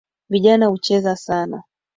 [0.29, 1.63] Vijana hucheza sana